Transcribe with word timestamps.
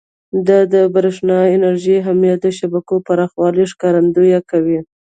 دا 0.47 0.59
د 0.73 0.75
برېښنا 0.95 1.39
انرژۍ 1.55 1.95
اهمیت 2.03 2.41
او 2.43 2.51
د 2.51 2.55
شبکو 2.57 2.95
پراخوالي 3.07 3.63
ښکارندویي 3.71 4.39
کوي. 4.51 4.79